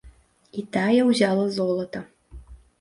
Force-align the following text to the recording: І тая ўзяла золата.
І 0.61 0.63
тая 0.77 1.01
ўзяла 1.11 1.45
золата. 1.61 2.05